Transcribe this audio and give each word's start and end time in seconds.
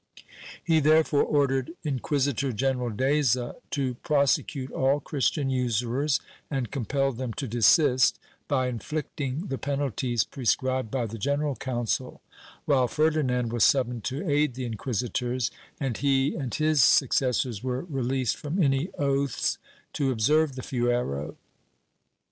He 0.63 0.79
therefore 0.79 1.21
ordered 1.21 1.73
Inquisitor 1.83 2.51
general 2.53 2.89
Deza 2.89 3.57
to 3.69 3.93
prosecute 4.01 4.71
all 4.71 4.99
Christian 4.99 5.51
usurers 5.51 6.19
and 6.49 6.71
compel 6.71 7.11
them 7.11 7.33
to 7.33 7.47
desist, 7.47 8.17
by 8.47 8.67
inflicting 8.67 9.45
the 9.49 9.59
penalties 9.59 10.23
prescribed 10.23 10.89
by 10.89 11.05
the 11.05 11.19
general 11.19 11.55
council, 11.55 12.19
while 12.65 12.87
Ferdinand 12.87 13.53
was 13.53 13.63
summoned 13.63 14.03
to 14.05 14.27
aid 14.27 14.55
the 14.55 14.65
inquisitors, 14.65 15.51
and 15.79 15.97
he 15.97 16.33
and 16.33 16.55
his 16.55 16.83
successors 16.83 17.63
were 17.63 17.81
released 17.83 18.37
from 18.37 18.59
any 18.59 18.89
oaths 18.97 19.59
to 19.93 20.11
obsei"ve 20.15 20.53
the 20.55 20.63
fuero. 20.63 21.35